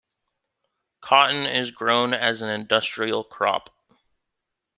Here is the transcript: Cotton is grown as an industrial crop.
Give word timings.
Cotton 1.01 1.45
is 1.45 1.69
grown 1.69 2.15
as 2.15 2.41
an 2.41 2.49
industrial 2.49 3.23
crop. 3.23 3.69